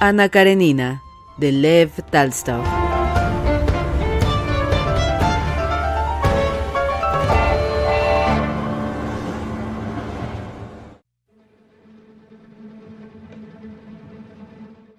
[0.00, 1.02] Ana Karenina,
[1.38, 2.62] de Lev Talstov.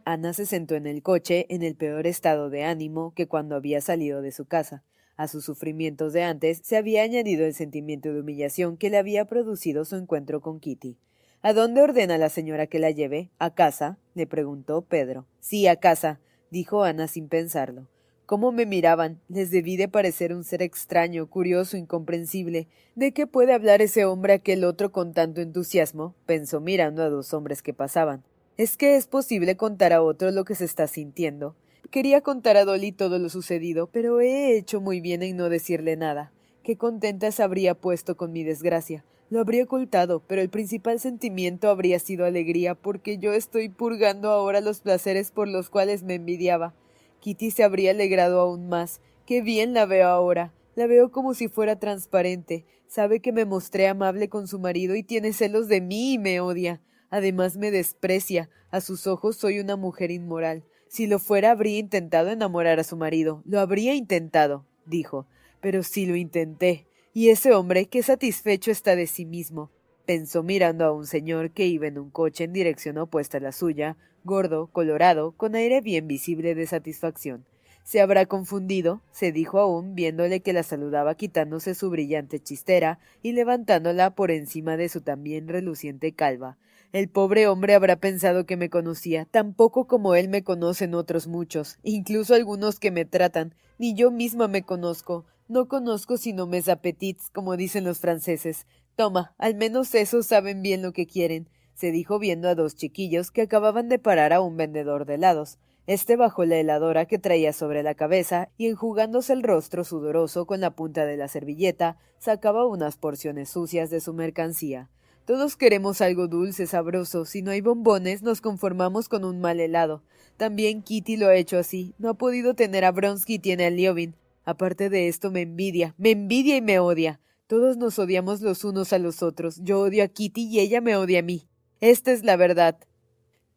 [0.03, 3.79] Ana se sentó en el coche en el peor estado de ánimo que cuando había
[3.79, 4.83] salido de su casa.
[5.15, 9.23] A sus sufrimientos de antes se había añadido el sentimiento de humillación que le había
[9.23, 10.97] producido su encuentro con Kitty.
[11.41, 13.29] ¿A dónde ordena la señora que la lleve?
[13.39, 13.97] ¿A casa?
[14.13, 15.25] le preguntó Pedro.
[15.39, 16.19] Sí, a casa,
[16.51, 17.87] dijo Ana sin pensarlo.
[18.25, 19.21] ¿Cómo me miraban?
[19.29, 22.67] Les debí de parecer un ser extraño, curioso, incomprensible.
[22.95, 26.13] ¿De qué puede hablar ese hombre aquel otro con tanto entusiasmo?
[26.25, 28.25] pensó mirando a dos hombres que pasaban.
[28.57, 31.55] ¿Es que es posible contar a otro lo que se está sintiendo?
[31.89, 35.95] Quería contar a Dolly todo lo sucedido, pero he hecho muy bien en no decirle
[35.95, 36.33] nada.
[36.63, 39.05] Qué contenta se habría puesto con mi desgracia.
[39.29, 44.59] Lo habría ocultado, pero el principal sentimiento habría sido alegría, porque yo estoy purgando ahora
[44.59, 46.73] los placeres por los cuales me envidiaba.
[47.19, 49.01] Kitty se habría alegrado aún más.
[49.27, 50.51] Qué bien la veo ahora.
[50.75, 52.65] La veo como si fuera transparente.
[52.87, 56.39] Sabe que me mostré amable con su marido y tiene celos de mí y me
[56.39, 56.81] odia.
[57.11, 58.49] Además me desprecia.
[58.71, 60.63] A sus ojos soy una mujer inmoral.
[60.87, 63.43] Si lo fuera habría intentado enamorar a su marido.
[63.45, 65.27] Lo habría intentado, dijo.
[65.61, 66.88] Pero sí lo intenté.
[67.13, 69.71] Y ese hombre, qué satisfecho está de sí mismo,
[70.05, 73.51] pensó mirando a un señor que iba en un coche en dirección opuesta a la
[73.51, 77.45] suya, gordo, colorado, con aire bien visible de satisfacción.
[77.83, 83.31] Se habrá confundido, se dijo aún viéndole que la saludaba quitándose su brillante chistera y
[83.31, 86.59] levantándola por encima de su también reluciente calva.
[86.91, 91.27] El pobre hombre habrá pensado que me conocía, tan poco como él me conocen otros
[91.27, 93.55] muchos, incluso algunos que me tratan.
[93.79, 95.25] Ni yo misma me conozco.
[95.49, 98.67] No conozco sino mes appétits, como dicen los franceses.
[98.95, 103.31] Toma, al menos esos saben bien lo que quieren, se dijo viendo a dos chiquillos
[103.31, 105.57] que acababan de parar a un vendedor de helados.
[105.87, 110.61] Este bajó la heladora que traía sobre la cabeza y enjugándose el rostro sudoroso con
[110.61, 114.91] la punta de la servilleta, sacaba unas porciones sucias de su mercancía.
[115.25, 117.25] Todos queremos algo dulce, sabroso.
[117.25, 120.03] Si no hay bombones, nos conformamos con un mal helado.
[120.37, 121.95] También Kitty lo ha hecho así.
[121.97, 124.13] No ha podido tener a Bronsky y tiene a Liovin.
[124.49, 127.19] Aparte de esto, me envidia, me envidia y me odia.
[127.45, 129.59] Todos nos odiamos los unos a los otros.
[129.61, 131.47] Yo odio a Kitty y ella me odia a mí.
[131.81, 132.79] Esta es la verdad.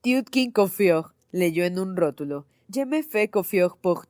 [0.03, 2.47] Tutkin confió, leyó en un rótulo.
[2.71, 3.31] Je me fais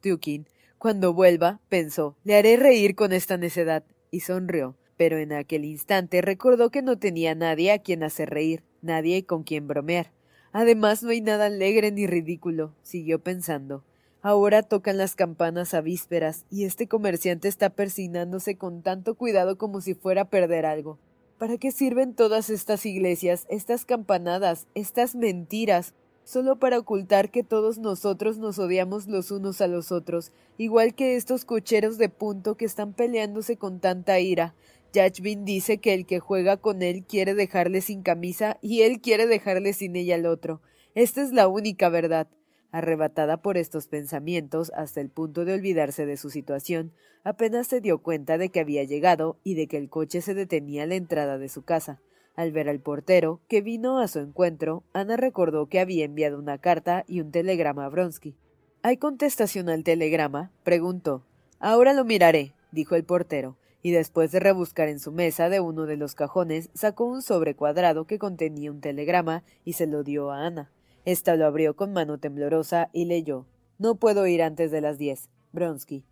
[0.01, 0.49] Tukin.
[0.77, 3.85] Cuando vuelva, pensó, le haré reír con esta necedad.
[4.11, 4.77] Y sonrió.
[4.97, 9.45] Pero en aquel instante recordó que no tenía nadie a quien hacer reír, nadie con
[9.45, 10.11] quien bromear.
[10.51, 13.85] Además, no hay nada alegre ni ridículo, siguió pensando.
[14.25, 19.81] Ahora tocan las campanas a vísperas, y este comerciante está persignándose con tanto cuidado como
[19.81, 21.01] si fuera a perder algo.
[21.39, 25.95] ¿Para qué sirven todas estas iglesias, estas campanadas, estas mentiras?
[26.23, 31.17] Solo para ocultar que todos nosotros nos odiamos los unos a los otros, igual que
[31.17, 34.55] estos cocheros de punto que están peleándose con tanta ira.
[34.93, 39.27] Yachvin dice que el que juega con él quiere dejarle sin camisa y él quiere
[39.27, 40.61] dejarle sin ella al otro.
[40.95, 42.29] Esta es la única verdad.
[42.73, 46.93] Arrebatada por estos pensamientos hasta el punto de olvidarse de su situación,
[47.23, 50.83] apenas se dio cuenta de que había llegado y de que el coche se detenía
[50.83, 52.01] a la entrada de su casa.
[52.35, 56.59] Al ver al portero, que vino a su encuentro, Ana recordó que había enviado una
[56.59, 58.35] carta y un telegrama a Bronsky.
[58.83, 60.51] ¿Hay contestación al telegrama?
[60.65, 61.23] preguntó.
[61.61, 65.87] Ahora lo miraré, dijo el portero y después de rebuscar en su mesa de uno
[65.87, 70.31] de los cajones, sacó un sobre cuadrado que contenía un telegrama y se lo dio
[70.31, 70.71] a Ana.
[71.05, 73.47] Esta lo abrió con mano temblorosa y leyó
[73.79, 75.29] No puedo ir antes de las diez.
[75.53, 76.05] Bronsky.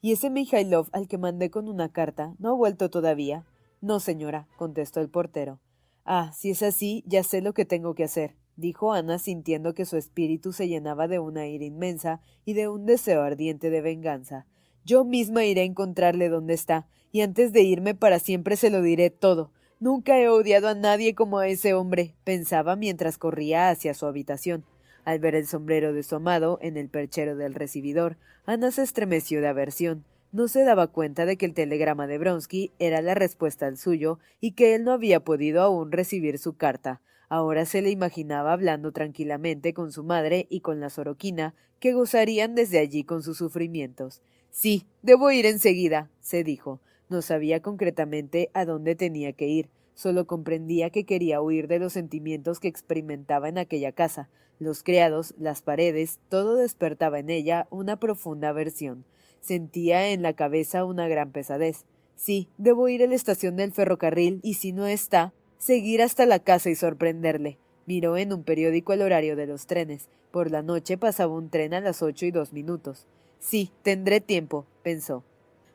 [0.00, 3.46] ¿Y ese Mijailov al que mandé con una carta no ha vuelto todavía?
[3.80, 5.60] No, señora, contestó el portero.
[6.04, 9.86] Ah, si es así, ya sé lo que tengo que hacer, dijo Ana sintiendo que
[9.86, 14.46] su espíritu se llenaba de una ira inmensa y de un deseo ardiente de venganza.
[14.84, 18.82] Yo misma iré a encontrarle donde está, y antes de irme para siempre se lo
[18.82, 19.52] diré todo.
[19.84, 24.64] Nunca he odiado a nadie como a ese hombre, pensaba mientras corría hacia su habitación.
[25.04, 28.16] Al ver el sombrero de su amado en el perchero del recibidor,
[28.46, 30.06] Ana se estremeció de aversión.
[30.32, 34.18] No se daba cuenta de que el telegrama de Bronsky era la respuesta al suyo
[34.40, 37.02] y que él no había podido aún recibir su carta.
[37.28, 42.54] Ahora se le imaginaba hablando tranquilamente con su madre y con la soroquina, que gozarían
[42.54, 44.22] desde allí con sus sufrimientos.
[44.50, 46.80] Sí, debo ir enseguida, se dijo.
[47.08, 51.92] No sabía concretamente a dónde tenía que ir, solo comprendía que quería huir de los
[51.92, 54.28] sentimientos que experimentaba en aquella casa.
[54.58, 59.04] Los criados, las paredes, todo despertaba en ella una profunda aversión.
[59.40, 61.84] Sentía en la cabeza una gran pesadez.
[62.16, 66.38] Sí, debo ir a la estación del ferrocarril y si no está, seguir hasta la
[66.38, 67.58] casa y sorprenderle.
[67.86, 70.08] Miró en un periódico el horario de los trenes.
[70.30, 73.06] Por la noche pasaba un tren a las ocho y dos minutos.
[73.40, 75.22] Sí, tendré tiempo, pensó.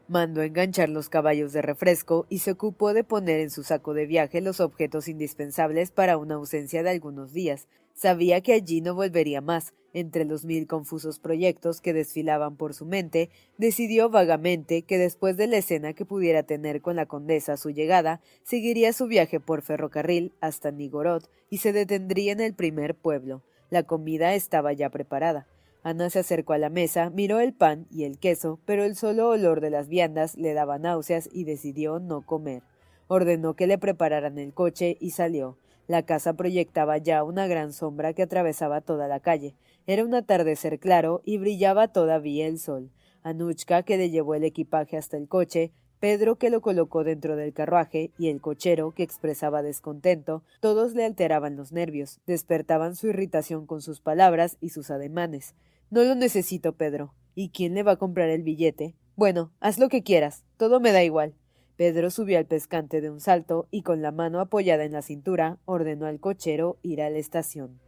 [0.09, 4.07] Mandó enganchar los caballos de refresco y se ocupó de poner en su saco de
[4.07, 7.67] viaje los objetos indispensables para una ausencia de algunos días.
[7.93, 9.71] Sabía que allí no volvería más.
[9.93, 13.29] Entre los mil confusos proyectos que desfilaban por su mente,
[13.59, 17.69] decidió vagamente que después de la escena que pudiera tener con la condesa a su
[17.69, 23.43] llegada, seguiría su viaje por ferrocarril hasta Nigorod y se detendría en el primer pueblo.
[23.69, 25.45] La comida estaba ya preparada.
[25.81, 29.29] Ana se acercó a la mesa, miró el pan y el queso, pero el solo
[29.29, 32.63] olor de las viandas le daba náuseas y decidió no comer.
[33.07, 35.57] Ordenó que le prepararan el coche y salió.
[35.87, 39.55] La casa proyectaba ya una gran sombra que atravesaba toda la calle.
[39.87, 42.91] Era un atardecer claro y brillaba todavía el sol.
[43.23, 47.53] Anuchka, que le llevó el equipaje hasta el coche, Pedro, que lo colocó dentro del
[47.53, 53.65] carruaje, y el cochero, que expresaba descontento, todos le alteraban los nervios, despertaban su irritación
[53.65, 55.55] con sus palabras y sus ademanes.
[55.91, 57.15] No lo necesito, Pedro.
[57.33, 58.93] ¿Y quién le va a comprar el billete?
[59.15, 60.43] Bueno, haz lo que quieras.
[60.55, 61.33] Todo me da igual.
[61.77, 65.57] Pedro subió al pescante de un salto y con la mano apoyada en la cintura
[65.65, 67.79] ordenó al cochero ir a la estación.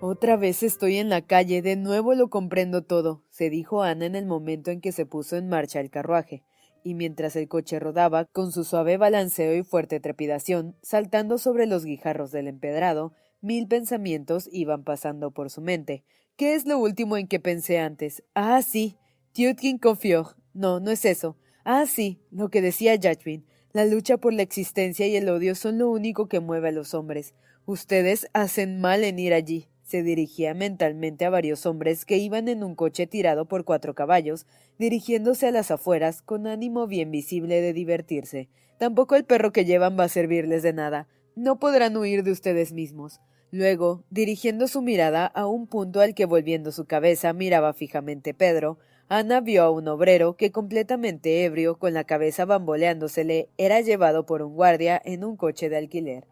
[0.00, 4.14] Otra vez estoy en la calle, de nuevo lo comprendo todo, se dijo Ana en
[4.14, 6.44] el momento en que se puso en marcha el carruaje
[6.84, 11.84] y mientras el coche rodaba, con su suave balanceo y fuerte trepidación, saltando sobre los
[11.84, 16.04] guijarros del empedrado, mil pensamientos iban pasando por su mente.
[16.36, 18.22] ¿Qué es lo último en que pensé antes?
[18.34, 18.96] Ah, sí.
[19.32, 20.34] Tiutkin confió.
[20.54, 21.36] No, no es eso.
[21.64, 23.46] Ah, sí, lo que decía Yachvin.
[23.72, 26.94] La lucha por la existencia y el odio son lo único que mueve a los
[26.94, 27.34] hombres.
[27.64, 32.64] Ustedes hacen mal en ir allí se dirigía mentalmente a varios hombres que iban en
[32.64, 34.46] un coche tirado por cuatro caballos,
[34.78, 38.48] dirigiéndose a las afueras con ánimo bien visible de divertirse.
[38.78, 41.08] Tampoco el perro que llevan va a servirles de nada.
[41.36, 43.20] No podrán huir de ustedes mismos.
[43.50, 48.78] Luego, dirigiendo su mirada a un punto al que volviendo su cabeza miraba fijamente Pedro,
[49.10, 54.40] Ana vio a un obrero que completamente ebrio, con la cabeza bamboleándosele, era llevado por
[54.40, 56.26] un guardia en un coche de alquiler.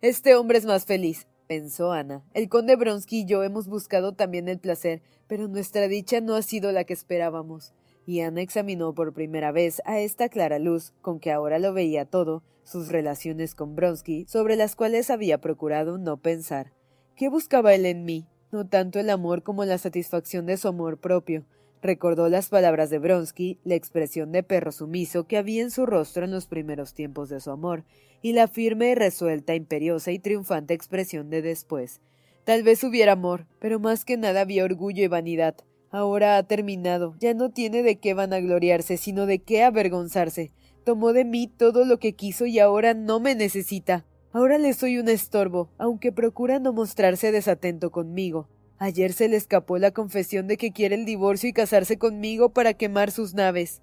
[0.00, 2.24] Este hombre es más feliz, pensó Ana.
[2.34, 6.42] El conde Bronsky y yo hemos buscado también el placer, pero nuestra dicha no ha
[6.42, 7.72] sido la que esperábamos.
[8.06, 12.04] Y Ana examinó por primera vez a esta clara luz, con que ahora lo veía
[12.04, 16.72] todo, sus relaciones con Bronsky, sobre las cuales había procurado no pensar.
[17.16, 18.26] ¿Qué buscaba él en mí?
[18.50, 21.44] No tanto el amor como la satisfacción de su amor propio.
[21.84, 26.24] Recordó las palabras de Bronsky, la expresión de perro sumiso que había en su rostro
[26.24, 27.84] en los primeros tiempos de su amor,
[28.22, 32.00] y la firme resuelta, imperiosa y triunfante expresión de después.
[32.44, 35.56] Tal vez hubiera amor, pero más que nada había orgullo y vanidad.
[35.90, 40.52] Ahora ha terminado, ya no tiene de qué vanagloriarse, sino de qué avergonzarse.
[40.84, 44.06] Tomó de mí todo lo que quiso y ahora no me necesita.
[44.32, 48.48] Ahora le soy un estorbo, aunque procura no mostrarse desatento conmigo.
[48.78, 52.74] Ayer se le escapó la confesión de que quiere el divorcio y casarse conmigo para
[52.74, 53.82] quemar sus naves.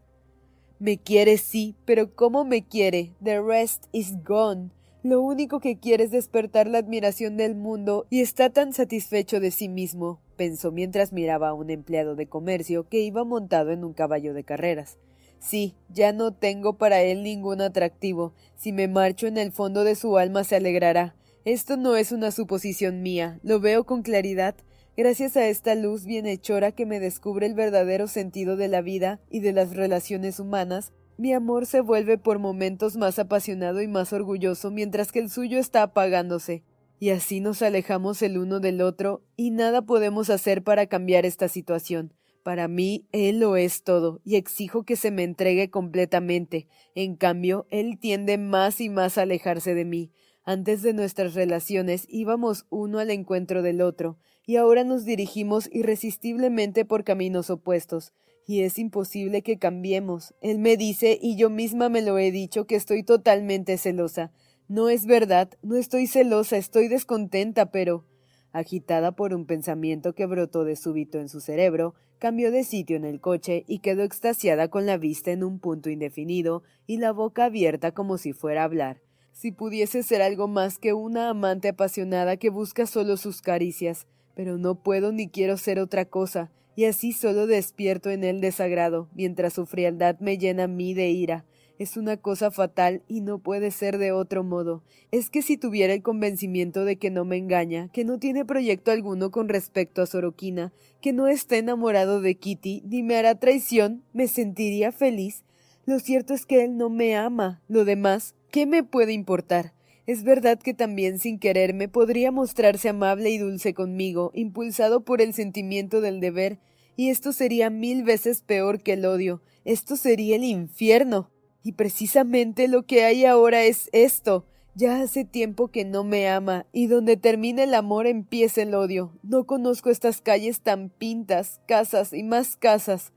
[0.79, 3.13] Me quiere, sí, pero ¿cómo me quiere?
[3.23, 4.71] The rest is gone.
[5.03, 9.49] Lo único que quiere es despertar la admiración del mundo y está tan satisfecho de
[9.49, 13.93] sí mismo, pensó mientras miraba a un empleado de comercio que iba montado en un
[13.93, 14.97] caballo de carreras.
[15.39, 18.33] Sí, ya no tengo para él ningún atractivo.
[18.55, 21.15] Si me marcho en el fondo de su alma se alegrará.
[21.45, 24.55] Esto no es una suposición mía, lo veo con claridad.
[25.03, 29.39] Gracias a esta luz bienhechora que me descubre el verdadero sentido de la vida y
[29.39, 34.69] de las relaciones humanas, mi amor se vuelve por momentos más apasionado y más orgulloso
[34.69, 36.63] mientras que el suyo está apagándose.
[36.99, 41.47] Y así nos alejamos el uno del otro y nada podemos hacer para cambiar esta
[41.47, 42.13] situación.
[42.43, 46.67] Para mí, él lo es todo, y exijo que se me entregue completamente.
[46.93, 50.11] En cambio, él tiende más y más a alejarse de mí.
[50.43, 54.17] Antes de nuestras relaciones íbamos uno al encuentro del otro,
[54.51, 58.11] y ahora nos dirigimos irresistiblemente por caminos opuestos.
[58.45, 60.33] Y es imposible que cambiemos.
[60.41, 64.33] Él me dice, y yo misma me lo he dicho, que estoy totalmente celosa.
[64.67, 68.03] No es verdad, no estoy celosa, estoy descontenta, pero
[68.51, 73.05] agitada por un pensamiento que brotó de súbito en su cerebro, cambió de sitio en
[73.05, 77.45] el coche y quedó extasiada con la vista en un punto indefinido y la boca
[77.45, 79.01] abierta como si fuera a hablar.
[79.31, 84.57] Si pudiese ser algo más que una amante apasionada que busca solo sus caricias, pero
[84.57, 89.53] no puedo ni quiero ser otra cosa, y así solo despierto en él desagrado, mientras
[89.53, 91.45] su frialdad me llena a mí de ira,
[91.81, 94.83] es una cosa fatal y no puede ser de otro modo.
[95.09, 98.91] Es que si tuviera el convencimiento de que no me engaña, que no tiene proyecto
[98.91, 100.71] alguno con respecto a Soroquina,
[101.01, 105.43] que no está enamorado de Kitty, ni me hará traición, me sentiría feliz.
[105.87, 107.63] Lo cierto es que él no me ama.
[107.67, 109.73] Lo demás, ¿qué me puede importar?
[110.07, 115.33] Es verdad que también sin quererme podría mostrarse amable y dulce conmigo, impulsado por el
[115.33, 116.59] sentimiento del deber,
[116.95, 119.41] y esto sería mil veces peor que el odio.
[119.63, 121.29] Esto sería el infierno.
[121.63, 124.45] Y precisamente lo que hay ahora es esto.
[124.73, 129.13] Ya hace tiempo que no me ama, y donde termina el amor empieza el odio.
[129.21, 133.11] No conozco estas calles tan pintas, casas y más casas.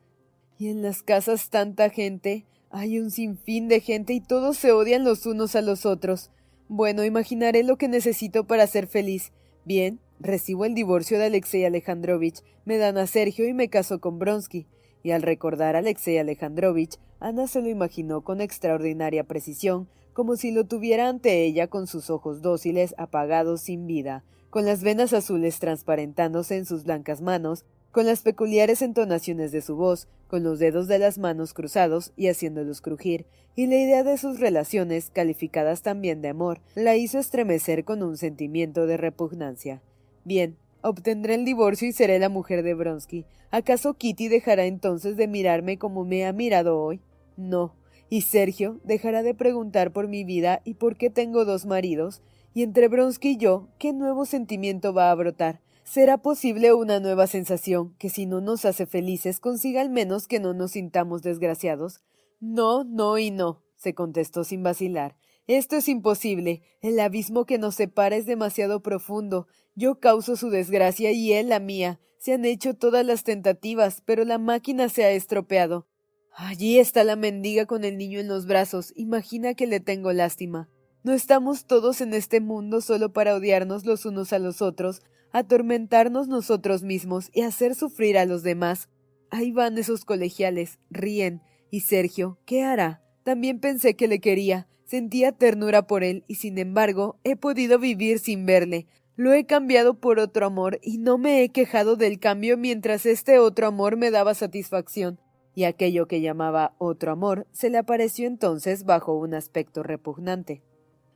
[0.59, 5.05] Y en las casas tanta gente, hay un sinfín de gente y todos se odian
[5.05, 6.31] los unos a los otros.
[6.69, 9.33] Bueno, imaginaré lo que necesito para ser feliz.
[9.67, 14.19] Bien, recibo el divorcio de Alexei Alejandrovich, me dan a Sergio y me caso con
[14.19, 14.67] Bronsky.
[15.03, 20.53] Y al recordar a Alexei Alejandrovich, Ana se lo imaginó con extraordinaria precisión, como si
[20.53, 25.59] lo tuviera ante ella con sus ojos dóciles apagados sin vida, con las venas azules
[25.59, 30.89] transparentándose en sus blancas manos, con las peculiares entonaciones de su voz, con los dedos
[30.89, 33.25] de las manos cruzados y haciéndolos crujir,
[33.55, 38.17] y la idea de sus relaciones, calificadas también de amor, la hizo estremecer con un
[38.17, 39.81] sentimiento de repugnancia.
[40.25, 43.27] Bien, obtendré el divorcio y seré la mujer de Bronsky.
[43.53, 47.01] ¿Acaso Kitty dejará entonces de mirarme como me ha mirado hoy?
[47.37, 47.77] No.
[48.11, 52.23] ¿Y Sergio dejará de preguntar por mi vida y por qué tengo dos maridos?
[52.55, 55.61] Y entre Bronsky y yo, ¿qué nuevo sentimiento va a brotar?
[55.85, 60.41] ¿Será posible una nueva sensación que si no nos hace felices consiga al menos que
[60.41, 62.01] no nos sintamos desgraciados?
[62.41, 65.17] No, no y no, se contestó sin vacilar.
[65.47, 66.63] Esto es imposible.
[66.81, 69.47] El abismo que nos separa es demasiado profundo.
[69.75, 72.01] Yo causo su desgracia y él la mía.
[72.19, 75.87] Se han hecho todas las tentativas, pero la máquina se ha estropeado.
[76.35, 78.95] Allí está la mendiga con el niño en los brazos.
[78.97, 80.71] Imagina que le tengo lástima.
[81.05, 86.29] No estamos todos en este mundo solo para odiarnos los unos a los otros, atormentarnos
[86.29, 88.89] nosotros mismos y hacer sufrir a los demás.
[89.29, 91.43] Ahí van esos colegiales, ríen.
[91.71, 93.03] ¿Y Sergio qué hará?
[93.23, 98.19] También pensé que le quería, sentía ternura por él y sin embargo he podido vivir
[98.19, 98.87] sin verle.
[99.15, 103.39] Lo he cambiado por otro amor y no me he quejado del cambio mientras este
[103.39, 105.21] otro amor me daba satisfacción
[105.55, 110.63] y aquello que llamaba otro amor se le apareció entonces bajo un aspecto repugnante.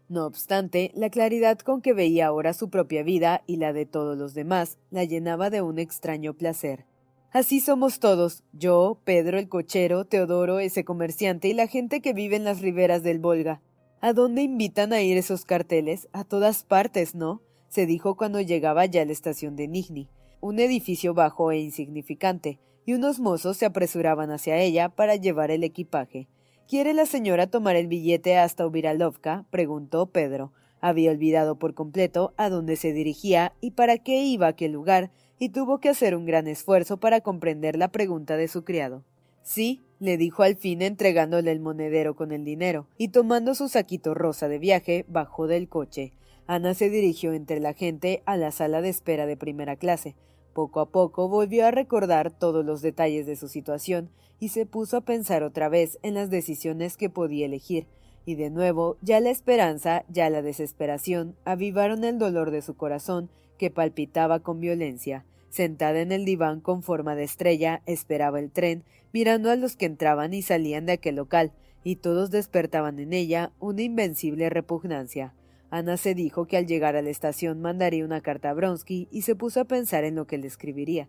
[0.09, 4.17] No obstante, la claridad con que veía ahora su propia vida y la de todos
[4.17, 6.87] los demás la llenaba de un extraño placer.
[7.31, 12.37] Así somos todos, yo, Pedro el cochero, Teodoro ese comerciante y la gente que vive
[12.37, 13.61] en las riberas del Volga.
[14.01, 16.09] ¿A dónde invitan a ir esos carteles?
[16.13, 17.43] A todas partes, ¿no?
[17.69, 20.09] se dijo cuando llegaba ya a la estación de Nigni,
[20.41, 25.63] un edificio bajo e insignificante, y unos mozos se apresuraban hacia ella para llevar el
[25.65, 26.29] equipaje.
[26.69, 29.47] ¿Quiere la señora tomar el billete hasta Ubiralovka?
[29.49, 30.53] preguntó Pedro.
[30.83, 35.49] Había olvidado por completo a dónde se dirigía y para qué iba aquel lugar, y
[35.49, 39.03] tuvo que hacer un gran esfuerzo para comprender la pregunta de su criado.
[39.43, 44.13] Sí, le dijo al fin entregándole el monedero con el dinero, y tomando su saquito
[44.13, 46.13] rosa de viaje, bajó del coche.
[46.47, 50.17] Ana se dirigió entre la gente a la sala de espera de primera clase.
[50.59, 54.11] Poco a poco volvió a recordar todos los detalles de su situación
[54.41, 57.87] y se puso a pensar otra vez en las decisiones que podía elegir,
[58.27, 63.31] y de nuevo ya la esperanza, ya la desesperación avivaron el dolor de su corazón
[63.57, 65.25] que palpitaba con violencia.
[65.49, 69.87] Sentada en el diván con forma de estrella, esperaba el tren, mirando a los que
[69.87, 71.53] entraban y salían de aquel local,
[71.85, 75.35] y todos despertaban en ella una invencible repugnancia.
[75.71, 79.23] Ana se dijo que al llegar a la estación mandaría una carta a Bronsky y
[79.23, 81.09] se puso a pensar en lo que le escribiría.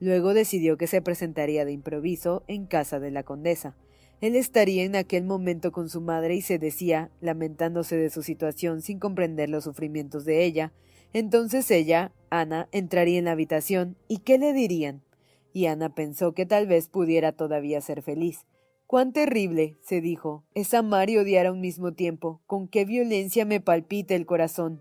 [0.00, 3.76] Luego decidió que se presentaría de improviso en casa de la condesa.
[4.20, 8.82] Él estaría en aquel momento con su madre y se decía, lamentándose de su situación
[8.82, 10.72] sin comprender los sufrimientos de ella,
[11.12, 15.02] entonces ella, Ana, entraría en la habitación y ¿qué le dirían?
[15.52, 18.46] Y Ana pensó que tal vez pudiera todavía ser feliz.
[18.90, 22.42] Cuán terrible, se dijo, es amar y odiar a un mismo tiempo.
[22.48, 24.80] Con qué violencia me palpita el corazón.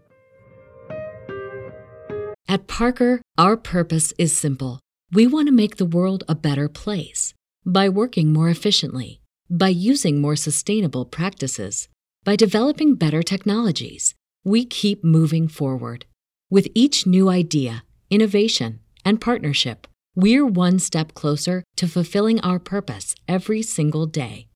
[2.47, 4.79] At Parker, our purpose is simple.
[5.13, 10.19] We want to make the world a better place by working more efficiently, by using
[10.19, 11.87] more sustainable practices,
[12.23, 14.15] by developing better technologies.
[14.43, 16.07] We keep moving forward.
[16.49, 19.85] With each new idea, innovation, and partnership,
[20.15, 24.47] we're one step closer to fulfilling our purpose every single day.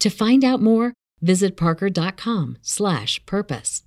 [0.00, 3.82] To find out more, visit parker.com/purpose.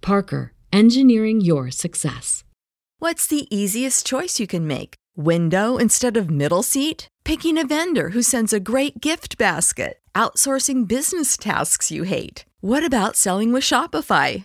[0.00, 2.44] Parker, engineering your success.
[2.98, 4.94] What's the easiest choice you can make?
[5.16, 7.08] Window instead of middle seat?
[7.24, 9.98] Picking a vendor who sends a great gift basket?
[10.14, 12.44] Outsourcing business tasks you hate?
[12.60, 14.44] What about selling with Shopify?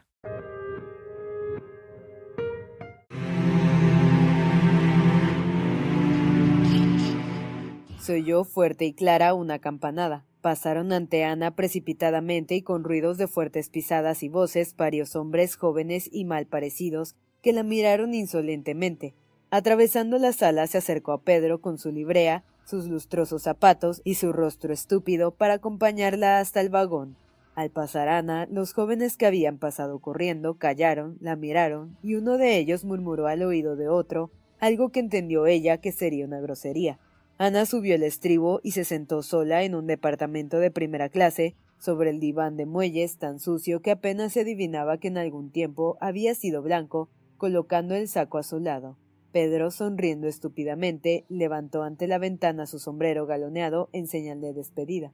[8.01, 10.25] Se fuerte y clara una campanada.
[10.41, 16.09] Pasaron ante Ana precipitadamente y con ruidos de fuertes pisadas y voces varios hombres jóvenes
[16.11, 19.13] y mal parecidos que la miraron insolentemente.
[19.51, 24.33] Atravesando la sala se acercó a Pedro con su librea, sus lustrosos zapatos y su
[24.33, 27.15] rostro estúpido para acompañarla hasta el vagón.
[27.53, 32.57] Al pasar Ana, los jóvenes que habían pasado corriendo callaron, la miraron, y uno de
[32.57, 36.97] ellos murmuró al oído de otro algo que entendió ella que sería una grosería.
[37.43, 42.11] Ana subió el estribo y se sentó sola en un departamento de primera clase, sobre
[42.11, 46.35] el diván de muelles tan sucio que apenas se adivinaba que en algún tiempo había
[46.35, 48.95] sido blanco, colocando el saco a su lado.
[49.31, 55.11] Pedro, sonriendo estúpidamente, levantó ante la ventana su sombrero galoneado en señal de despedida.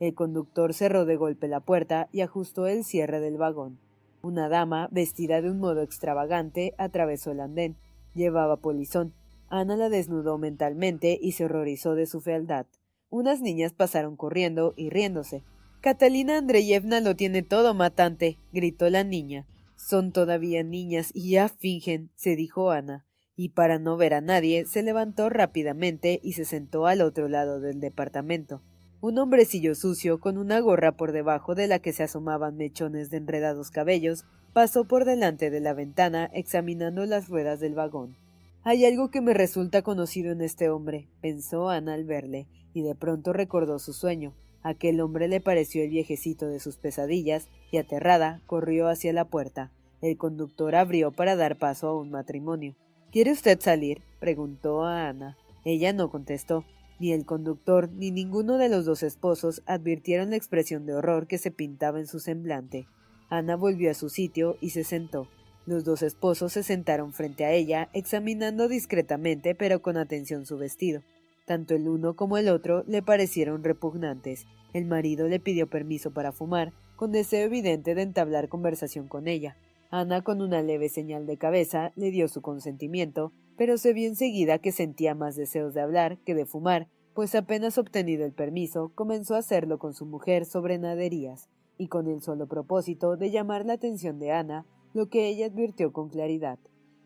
[0.00, 3.78] El conductor cerró de golpe la puerta y ajustó el cierre del vagón.
[4.20, 7.76] Una dama, vestida de un modo extravagante, atravesó el andén.
[8.12, 9.14] Llevaba polizón,
[9.50, 12.66] Ana la desnudó mentalmente y se horrorizó de su fealdad.
[13.10, 15.42] Unas niñas pasaron corriendo y riéndose.
[15.80, 19.46] Catalina Andreyevna lo tiene todo matante, gritó la niña.
[19.74, 24.66] Son todavía niñas y ya fingen, se dijo Ana, y para no ver a nadie
[24.66, 28.62] se levantó rápidamente y se sentó al otro lado del departamento.
[29.00, 33.16] Un hombrecillo sucio, con una gorra por debajo de la que se asomaban mechones de
[33.16, 38.14] enredados cabellos, pasó por delante de la ventana examinando las ruedas del vagón.
[38.62, 42.94] Hay algo que me resulta conocido en este hombre, pensó Ana al verle, y de
[42.94, 44.34] pronto recordó su sueño.
[44.62, 49.72] Aquel hombre le pareció el viejecito de sus pesadillas, y aterrada corrió hacia la puerta.
[50.02, 52.74] El conductor abrió para dar paso a un matrimonio.
[53.10, 54.02] ¿Quiere usted salir?
[54.18, 55.38] preguntó a Ana.
[55.64, 56.64] Ella no contestó.
[56.98, 61.38] Ni el conductor ni ninguno de los dos esposos advirtieron la expresión de horror que
[61.38, 62.86] se pintaba en su semblante.
[63.30, 65.28] Ana volvió a su sitio y se sentó.
[65.70, 71.02] Los dos esposos se sentaron frente a ella, examinando discretamente pero con atención su vestido.
[71.46, 74.46] Tanto el uno como el otro le parecieron repugnantes.
[74.72, 79.56] El marido le pidió permiso para fumar, con deseo evidente de entablar conversación con ella.
[79.92, 84.58] Ana, con una leve señal de cabeza, le dio su consentimiento, pero se vio enseguida
[84.58, 89.36] que sentía más deseos de hablar que de fumar, pues apenas obtenido el permiso, comenzó
[89.36, 93.74] a hacerlo con su mujer sobre naderías, y con el solo propósito de llamar la
[93.74, 96.58] atención de Ana, lo que ella advirtió con claridad.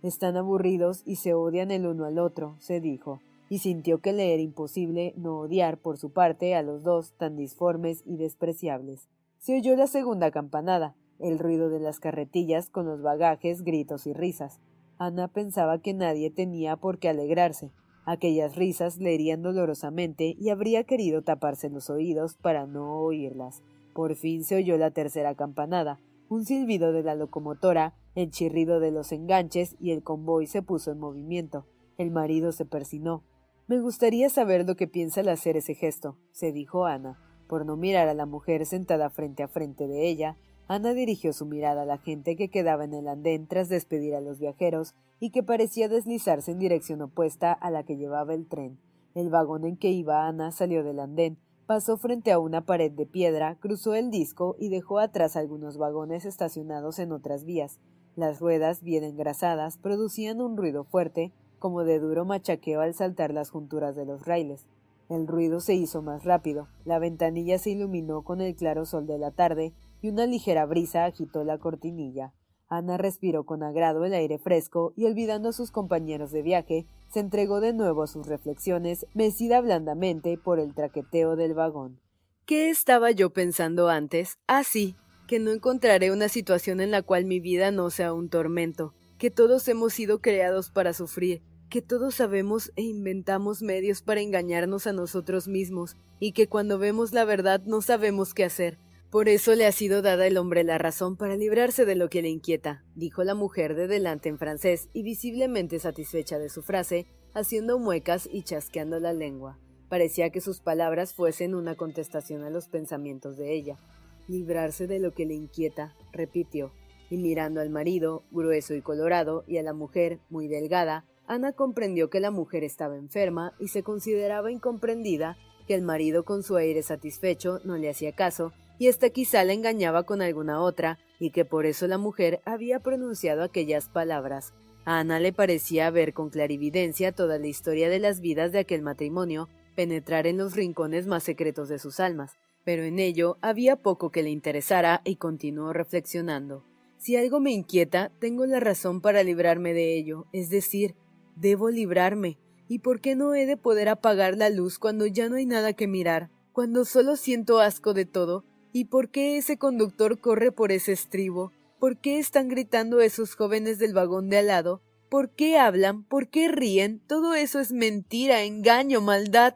[0.03, 4.33] Están aburridos y se odian el uno al otro, se dijo, y sintió que le
[4.33, 9.09] era imposible no odiar por su parte a los dos tan disformes y despreciables.
[9.38, 14.12] Se oyó la segunda campanada, el ruido de las carretillas con los bagajes, gritos y
[14.12, 14.61] risas.
[14.99, 17.70] Ana pensaba que nadie tenía por qué alegrarse.
[18.07, 23.62] Aquellas risas le herían dolorosamente y habría querido taparse los oídos para no oírlas.
[23.94, 26.01] Por fin se oyó la tercera campanada,
[26.35, 30.90] un silbido de la locomotora, el chirrido de los enganches y el convoy se puso
[30.90, 31.66] en movimiento.
[31.97, 33.23] El marido se persinó.
[33.68, 37.18] Me gustaría saber lo que piensa al hacer ese gesto, se dijo Ana.
[37.49, 41.47] Por no mirar a la mujer sentada frente a frente de ella, Ana dirigió su
[41.47, 45.31] mirada a la gente que quedaba en el andén tras despedir a los viajeros y
[45.31, 48.79] que parecía deslizarse en dirección opuesta a la que llevaba el tren.
[49.14, 53.07] El vagón en que iba Ana salió del andén, pasó frente a una pared de
[53.07, 57.79] piedra, cruzó el disco y dejó atrás algunos vagones estacionados en otras vías.
[58.16, 63.50] Las ruedas, bien engrasadas, producían un ruido fuerte, como de duro machaqueo al saltar las
[63.50, 64.66] junturas de los raíles.
[65.09, 69.18] El ruido se hizo más rápido, la ventanilla se iluminó con el claro sol de
[69.18, 69.72] la tarde,
[70.03, 72.33] y una ligera brisa agitó la cortinilla.
[72.76, 77.20] Ana respiró con agrado el aire fresco y olvidando a sus compañeros de viaje, se
[77.20, 82.00] entregó de nuevo a sus reflexiones, mecida blandamente por el traqueteo del vagón.
[82.46, 84.38] ¿Qué estaba yo pensando antes?
[84.46, 88.28] Ah, sí, que no encontraré una situación en la cual mi vida no sea un
[88.28, 94.20] tormento, que todos hemos sido creados para sufrir, que todos sabemos e inventamos medios para
[94.20, 98.78] engañarnos a nosotros mismos, y que cuando vemos la verdad no sabemos qué hacer,
[99.14, 102.20] por eso le ha sido dada al hombre la razón para librarse de lo que
[102.20, 107.07] le inquieta, dijo la mujer de delante en francés y visiblemente satisfecha de su frase,
[107.33, 109.57] haciendo muecas y chasqueando la lengua.
[109.88, 113.79] Parecía que sus palabras fuesen una contestación a los pensamientos de ella.
[114.27, 116.72] Librarse de lo que le inquieta, repitió,
[117.09, 122.11] y mirando al marido, grueso y colorado, y a la mujer, muy delgada, Ana comprendió
[122.11, 126.83] que la mujer estaba enferma y se consideraba incomprendida, que el marido con su aire
[126.83, 131.44] satisfecho no le hacía caso y ésta quizá la engañaba con alguna otra, y que
[131.44, 134.53] por eso la mujer había pronunciado aquellas palabras.
[134.85, 138.83] A Ana le parecía ver con clarividencia toda la historia de las vidas de aquel
[138.83, 142.33] matrimonio, penetrar en los rincones más secretos de sus almas,
[142.64, 146.64] pero en ello había poco que le interesara y continuó reflexionando.
[146.98, 150.94] Si algo me inquieta, tengo la razón para librarme de ello, es decir,
[151.37, 152.38] debo librarme.
[152.68, 155.72] ¿Y por qué no he de poder apagar la luz cuando ya no hay nada
[155.72, 156.31] que mirar?
[156.53, 158.44] Cuando solo siento asco de todo,
[158.77, 161.53] ¿Y por qué ese conductor corre por ese estribo?
[161.79, 164.83] ¿Por qué están gritando esos jóvenes del vagón de al lado?
[165.09, 166.03] ¿Por qué hablan?
[166.03, 167.00] ¿Por qué ríen?
[167.07, 169.55] Todo eso es mentira, engaño, maldad.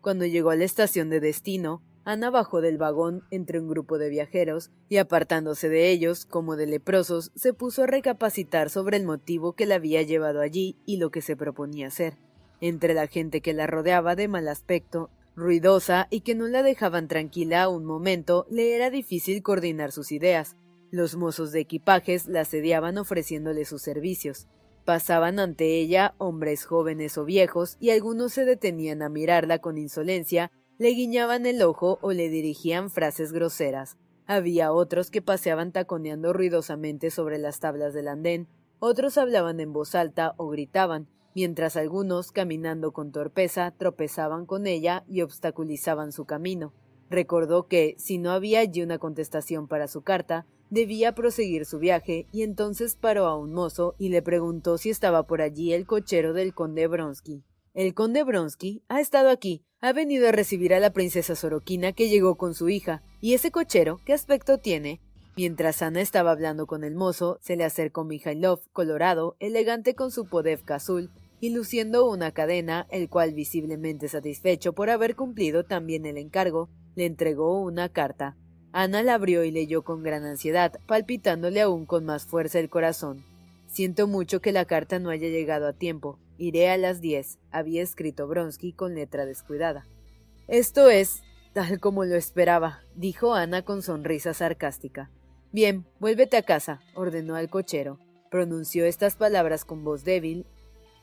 [0.00, 4.08] Cuando llegó a la estación de destino, Ana bajó del vagón entre un grupo de
[4.08, 9.52] viajeros y apartándose de ellos, como de leprosos, se puso a recapacitar sobre el motivo
[9.52, 12.16] que la había llevado allí y lo que se proponía hacer.
[12.60, 17.08] Entre la gente que la rodeaba de mal aspecto, ruidosa y que no la dejaban
[17.08, 20.56] tranquila un momento, le era difícil coordinar sus ideas.
[20.90, 24.46] Los mozos de equipajes la asediaban ofreciéndole sus servicios.
[24.84, 30.52] Pasaban ante ella hombres jóvenes o viejos y algunos se detenían a mirarla con insolencia,
[30.78, 33.96] le guiñaban el ojo o le dirigían frases groseras.
[34.26, 39.94] Había otros que paseaban taconeando ruidosamente sobre las tablas del andén, otros hablaban en voz
[39.94, 46.72] alta o gritaban, mientras algunos, caminando con torpeza, tropezaban con ella y obstaculizaban su camino.
[47.10, 52.26] Recordó que, si no había allí una contestación para su carta, debía proseguir su viaje,
[52.32, 56.32] y entonces paró a un mozo y le preguntó si estaba por allí el cochero
[56.32, 57.44] del conde Bronsky.
[57.74, 62.08] El conde Bronsky ha estado aquí, ha venido a recibir a la princesa Soroquina que
[62.08, 65.00] llegó con su hija, y ese cochero, ¿qué aspecto tiene?
[65.36, 70.26] Mientras Ana estaba hablando con el mozo, se le acercó Mijailov, colorado, elegante con su
[70.26, 71.10] podevka azul,
[71.44, 77.04] y luciendo una cadena, el cual visiblemente satisfecho por haber cumplido también el encargo, le
[77.04, 78.34] entregó una carta.
[78.72, 83.26] Ana la abrió y leyó con gran ansiedad, palpitándole aún con más fuerza el corazón.
[83.66, 86.18] Siento mucho que la carta no haya llegado a tiempo.
[86.38, 89.86] Iré a las diez, había escrito Bronsky con letra descuidada.
[90.48, 91.20] Esto es
[91.52, 95.10] tal como lo esperaba, dijo Ana con sonrisa sarcástica.
[95.52, 97.98] Bien, vuélvete a casa, ordenó al cochero.
[98.30, 100.46] Pronunció estas palabras con voz débil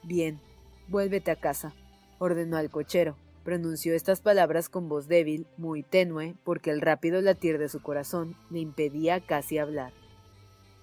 [0.03, 0.39] Bien,
[0.87, 1.73] vuélvete a casa,
[2.19, 3.15] ordenó al cochero.
[3.43, 8.35] Pronunció estas palabras con voz débil, muy tenue, porque el rápido latir de su corazón
[8.51, 9.93] le impedía casi hablar.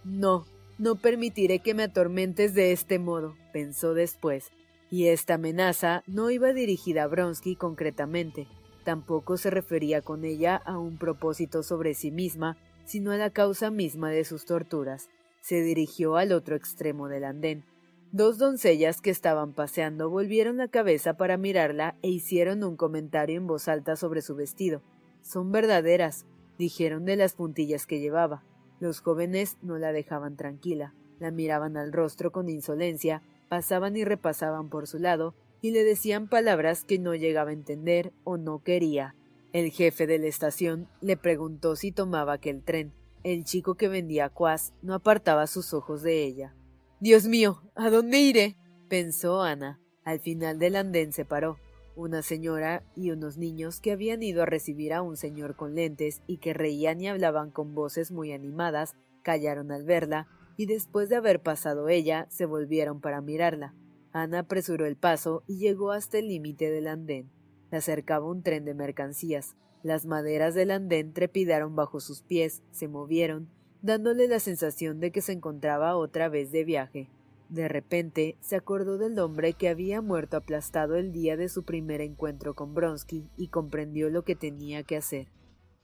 [0.02, 0.44] No,
[0.78, 4.50] no permitiré que me atormentes de este modo, pensó después,
[4.90, 8.48] y esta amenaza no iba dirigida a Bronsky concretamente,
[8.84, 13.70] tampoco se refería con ella a un propósito sobre sí misma, sino a la causa
[13.70, 15.10] misma de sus torturas.
[15.42, 17.64] Se dirigió al otro extremo del andén.
[18.10, 23.46] Dos doncellas que estaban paseando volvieron la cabeza para mirarla e hicieron un comentario en
[23.46, 24.82] voz alta sobre su vestido.
[25.20, 26.24] Son verdaderas,
[26.56, 28.44] dijeron de las puntillas que llevaba.
[28.80, 34.70] Los jóvenes no la dejaban tranquila, la miraban al rostro con insolencia, pasaban y repasaban
[34.70, 39.16] por su lado, y le decían palabras que no llegaba a entender o no quería.
[39.52, 42.92] El jefe de la estación le preguntó si tomaba aquel tren.
[43.22, 46.54] El chico que vendía cuas no apartaba sus ojos de ella.
[47.00, 48.56] Dios mío, ¿a dónde iré?
[48.88, 49.80] pensó Ana.
[50.02, 51.56] Al final del andén se paró.
[51.94, 56.22] Una señora y unos niños que habían ido a recibir a un señor con lentes
[56.26, 61.14] y que reían y hablaban con voces muy animadas, callaron al verla, y después de
[61.14, 63.76] haber pasado ella, se volvieron para mirarla.
[64.10, 67.30] Ana apresuró el paso y llegó hasta el límite del andén.
[67.70, 69.54] Le acercaba un tren de mercancías.
[69.84, 73.50] Las maderas del andén trepidaron bajo sus pies, se movieron,
[73.82, 77.08] dándole la sensación de que se encontraba otra vez de viaje.
[77.48, 82.00] De repente se acordó del hombre que había muerto aplastado el día de su primer
[82.00, 85.28] encuentro con Bronsky y comprendió lo que tenía que hacer.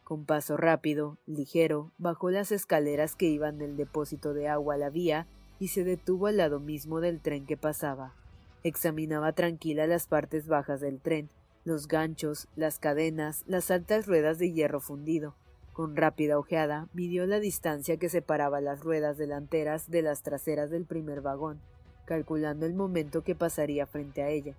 [0.03, 4.91] Con paso rápido, ligero, bajó las escaleras que iban del depósito de agua a la
[4.91, 5.27] vía
[5.59, 8.15] y se detuvo al lado mismo del tren que pasaba.
[8.63, 11.31] Examinaba tranquila las partes bajas del tren,
[11.65, 15.37] los ganchos, las cadenas, las altas ruedas de hierro fundido,
[15.75, 20.87] con rápida ojeada midió la distancia que separaba las ruedas delanteras de las traseras del
[20.87, 21.61] primer vagón,
[22.07, 24.55] calculando el momento que pasaría frente a ella.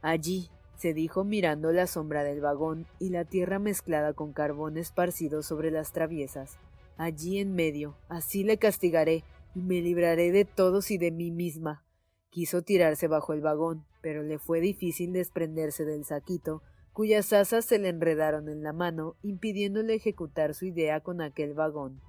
[0.00, 5.42] Allí, se dijo mirando la sombra del vagón y la tierra mezclada con carbón esparcido
[5.42, 6.56] sobre las traviesas.
[6.96, 11.84] Allí en medio, así le castigaré y me libraré de todos y de mí misma.
[12.30, 17.78] Quiso tirarse bajo el vagón, pero le fue difícil desprenderse del saquito cuyas asas se
[17.78, 22.00] le enredaron en la mano, impidiéndole ejecutar su idea con aquel vagón.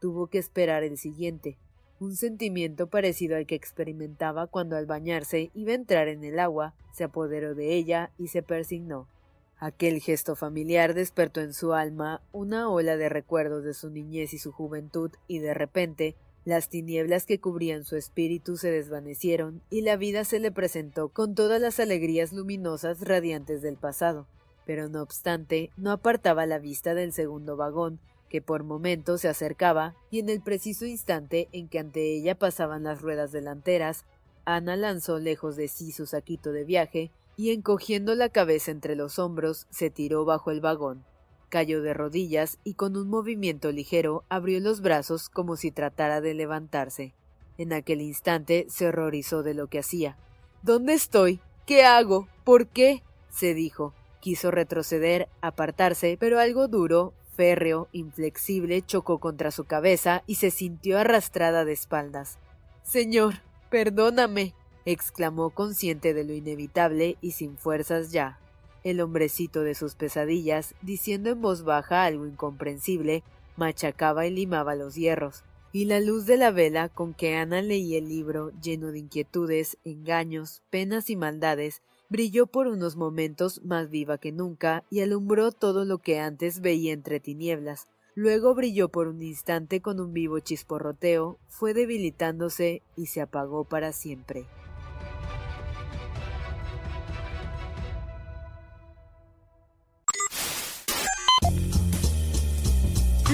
[0.00, 1.58] Tuvo que esperar el siguiente,
[2.00, 6.74] un sentimiento parecido al que experimentaba cuando al bañarse iba a entrar en el agua,
[6.92, 9.08] se apoderó de ella y se persignó.
[9.58, 14.38] Aquel gesto familiar despertó en su alma una ola de recuerdos de su niñez y
[14.38, 19.96] su juventud, y de repente las tinieblas que cubrían su espíritu se desvanecieron y la
[19.96, 24.26] vida se le presentó con todas las alegrías luminosas radiantes del pasado,
[24.66, 29.94] pero no obstante no apartaba la vista del segundo vagón, que por momentos se acercaba
[30.10, 34.04] y en el preciso instante en que ante ella pasaban las ruedas delanteras,
[34.44, 39.18] Ana lanzó lejos de sí su saquito de viaje y encogiendo la cabeza entre los
[39.18, 41.04] hombros se tiró bajo el vagón.
[41.48, 46.34] Cayó de rodillas y con un movimiento ligero abrió los brazos como si tratara de
[46.34, 47.14] levantarse.
[47.58, 50.16] En aquel instante se horrorizó de lo que hacía.
[50.62, 51.40] ¿Dónde estoy?
[51.66, 52.28] ¿Qué hago?
[52.44, 53.02] ¿Por qué?
[53.30, 53.94] se dijo.
[54.20, 60.98] Quiso retroceder, apartarse, pero algo duro, férreo, inflexible, chocó contra su cabeza y se sintió
[60.98, 62.38] arrastrada de espaldas.
[62.82, 63.34] Señor,
[63.70, 64.54] perdóname,
[64.86, 68.40] exclamó consciente de lo inevitable y sin fuerzas ya
[68.84, 73.22] el hombrecito de sus pesadillas, diciendo en voz baja algo incomprensible,
[73.56, 75.42] machacaba y limaba los hierros,
[75.72, 79.78] y la luz de la vela con que Ana leía el libro, lleno de inquietudes,
[79.84, 85.84] engaños, penas y maldades, brilló por unos momentos más viva que nunca y alumbró todo
[85.84, 87.88] lo que antes veía entre tinieblas.
[88.14, 93.92] Luego brilló por un instante con un vivo chisporroteo, fue debilitándose y se apagó para
[93.92, 94.46] siempre.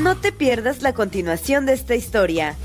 [0.02, 2.56] No te pierdas la continuación de esta historia.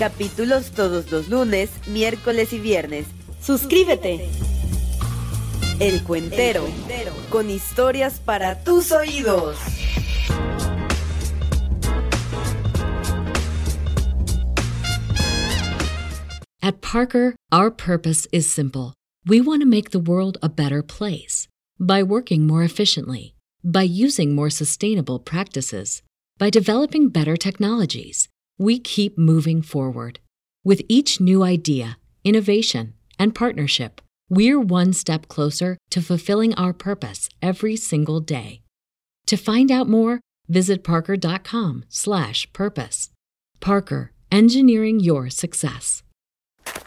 [0.00, 3.06] Capítulos todos los lunes, miércoles y viernes.
[3.40, 4.28] Suscríbete.
[5.78, 6.66] El Cuentero,
[7.28, 9.56] con historias para tus oídos.
[16.60, 18.94] At Parker, our purpose is simple.
[19.24, 21.46] We want to make the world a better place
[21.78, 26.02] by working more efficiently, by using more sustainable practices
[26.40, 28.26] By developing better technologies,
[28.56, 30.20] we keep moving forward.
[30.64, 34.00] With each new idea, innovation, and partnership,
[34.30, 38.62] we're one step closer to fulfilling our purpose every single day.
[39.26, 43.10] To find out more, visit parker.com/purpose.
[43.60, 46.02] Parker, engineering your success.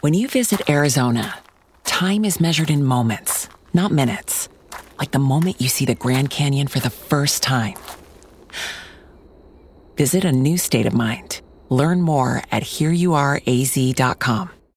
[0.00, 1.38] When you visit Arizona,
[1.84, 4.48] time is measured in moments, not minutes.
[4.98, 7.76] Like the moment you see the Grand Canyon for the first time.
[9.96, 11.40] Visit a new state of mind.
[11.68, 14.50] Learn more at hereyouareaz.com.